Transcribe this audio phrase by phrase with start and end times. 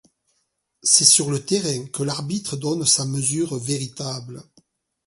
[0.81, 4.41] C’est sur le terrain que l’arbitre donne sa mesure véritable.